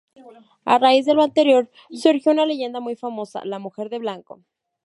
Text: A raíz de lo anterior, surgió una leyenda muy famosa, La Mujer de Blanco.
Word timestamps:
A 0.73 0.75
raíz 0.83 1.05
de 1.05 1.13
lo 1.13 1.21
anterior, 1.21 1.69
surgió 1.91 2.31
una 2.31 2.47
leyenda 2.47 2.79
muy 2.79 2.95
famosa, 2.95 3.45
La 3.45 3.59
Mujer 3.59 3.87
de 3.91 3.99
Blanco. 3.99 4.41